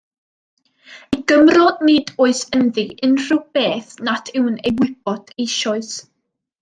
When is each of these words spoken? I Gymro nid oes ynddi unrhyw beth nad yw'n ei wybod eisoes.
I 1.17 1.19
Gymro 1.31 1.65
nid 1.89 2.09
oes 2.25 2.41
ynddi 2.61 2.85
unrhyw 3.09 3.37
beth 3.59 3.93
nad 4.09 4.33
yw'n 4.41 4.59
ei 4.71 4.75
wybod 4.81 5.35
eisoes. 5.47 5.93